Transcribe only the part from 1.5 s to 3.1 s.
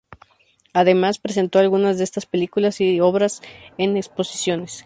algunas de estas películas y otras